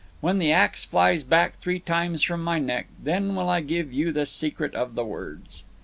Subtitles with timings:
[0.19, 4.11] When the axe flies back three times from my neck, then will I give you
[4.11, 5.61] the secret of the words."